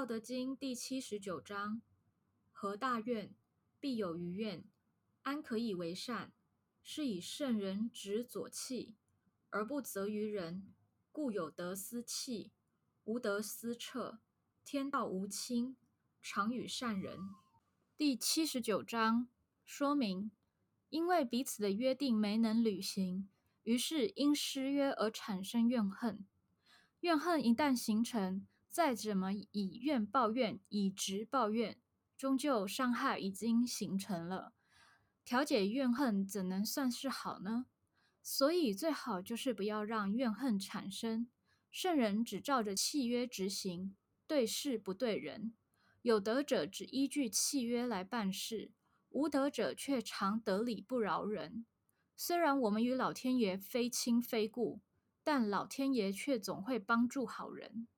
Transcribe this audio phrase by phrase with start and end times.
[0.00, 1.82] 道德经》第七十九章：
[2.52, 3.34] 何大怨，
[3.78, 4.64] 必有余怨。
[5.20, 6.32] 安可以为善？
[6.82, 8.96] 是以圣人执左契，
[9.50, 10.72] 而不责于人，
[11.12, 12.50] 故有德思弃，
[13.04, 14.20] 无德思彻。
[14.64, 15.76] 天道无亲，
[16.22, 17.18] 常与善人。
[17.98, 19.28] 第七十九章
[19.66, 20.30] 说明：
[20.88, 23.28] 因为彼此的约定没能履行，
[23.64, 26.26] 于是因失约而产生怨恨。
[27.00, 31.76] 怨恨一旦形成，再怎么以怨报怨，以直报怨，
[32.16, 34.52] 终究伤害已经形成了。
[35.24, 37.66] 调解怨恨怎能算是好呢？
[38.22, 41.28] 所以最好就是不要让怨恨产生。
[41.70, 45.54] 圣人只照着契约执行，对事不对人。
[46.02, 48.70] 有德者只依据契约来办事，
[49.08, 51.66] 无德者却常得理不饶人。
[52.16, 54.80] 虽然我们与老天爷非亲非故，
[55.24, 57.88] 但老天爷却总会帮助好人。